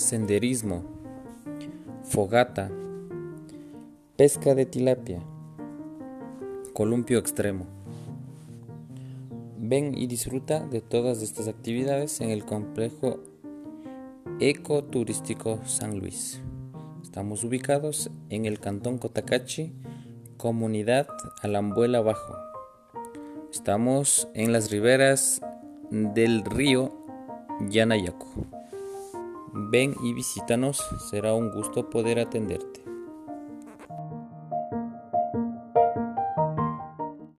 [0.00, 0.82] senderismo,
[2.02, 2.70] fogata,
[4.16, 5.20] pesca de tilapia,
[6.72, 7.66] columpio extremo.
[9.58, 13.20] Ven y disfruta de todas estas actividades en el complejo
[14.40, 16.40] ecoturístico San Luis.
[17.02, 19.74] Estamos ubicados en el cantón Cotacachi,
[20.38, 21.08] comunidad
[21.42, 22.36] Alambuela Bajo.
[23.52, 25.42] Estamos en las riberas
[25.90, 26.96] del río
[27.68, 28.49] Yanayaco.
[29.70, 32.89] Ven y visítanos, será un gusto poder atenderte.